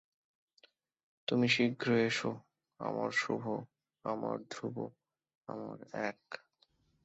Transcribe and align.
তুমি 1.27 1.47
শীঘ্র 1.49 1.87
এসো, 2.07 2.31
আমার 2.79 3.09
শুভ, 3.11 3.43
আমার 4.05 4.37
ধ্রুব, 4.49 4.77
আমার 5.49 5.77
এক। 6.09 6.21